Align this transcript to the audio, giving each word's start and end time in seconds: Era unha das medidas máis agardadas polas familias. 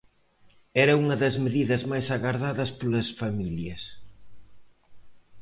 Era 0.83 0.93
unha 1.01 1.15
das 1.23 1.35
medidas 1.45 1.81
máis 1.91 2.07
agardadas 2.15 2.71
polas 2.79 3.07
familias. 3.21 3.83